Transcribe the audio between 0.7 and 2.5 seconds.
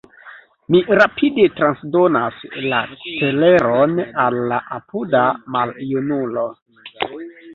Mi rapide transdonas